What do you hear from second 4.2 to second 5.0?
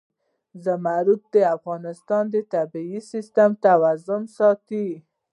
ساتي.